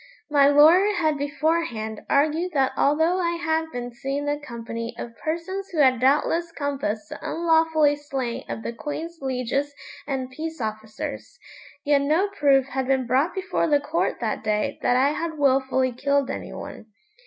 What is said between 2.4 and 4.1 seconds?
that although I had been